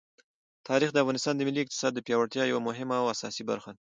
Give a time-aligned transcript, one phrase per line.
[0.69, 3.79] تاریخ د افغانستان د ملي اقتصاد د پیاوړتیا یوه مهمه او اساسي برخه ده.